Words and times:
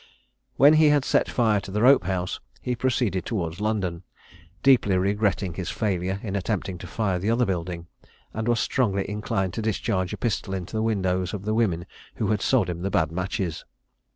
When 0.57 0.73
he 0.73 0.87
had 0.87 1.05
set 1.05 1.29
fire 1.29 1.59
to 1.59 1.69
the 1.69 1.83
rope 1.83 2.05
house 2.05 2.39
he 2.59 2.75
proceeded 2.75 3.23
towards 3.23 3.61
London, 3.61 4.01
deeply 4.63 4.97
regretting 4.97 5.53
his 5.53 5.69
failure 5.69 6.19
in 6.23 6.35
attempting 6.35 6.79
to 6.79 6.87
fire 6.87 7.19
the 7.19 7.29
other 7.29 7.45
building, 7.45 7.85
and 8.33 8.47
was 8.47 8.59
strongly 8.59 9.07
inclined 9.07 9.53
to 9.53 9.61
discharge 9.61 10.11
a 10.11 10.17
pistol 10.17 10.55
into 10.55 10.75
the 10.75 10.81
windows 10.81 11.35
of 11.35 11.45
the 11.45 11.53
women 11.53 11.85
who 12.15 12.29
had 12.31 12.41
sold 12.41 12.67
him 12.67 12.81
the 12.81 12.89
bad 12.89 13.11
matches. 13.11 13.63